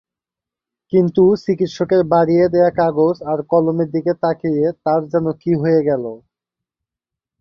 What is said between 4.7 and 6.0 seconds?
তার যেন কী হয়ে